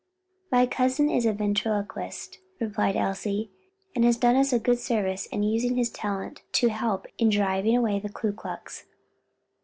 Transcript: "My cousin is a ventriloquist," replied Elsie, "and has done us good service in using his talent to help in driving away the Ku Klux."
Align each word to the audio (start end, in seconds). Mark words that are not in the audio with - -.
"My 0.51 0.65
cousin 0.65 1.11
is 1.11 1.27
a 1.27 1.31
ventriloquist," 1.31 2.39
replied 2.59 2.95
Elsie, 2.95 3.51
"and 3.95 4.03
has 4.03 4.17
done 4.17 4.35
us 4.35 4.51
good 4.51 4.79
service 4.79 5.27
in 5.27 5.43
using 5.43 5.75
his 5.75 5.91
talent 5.91 6.41
to 6.53 6.69
help 6.69 7.05
in 7.19 7.29
driving 7.29 7.77
away 7.77 7.99
the 7.99 8.09
Ku 8.09 8.33
Klux." 8.33 8.87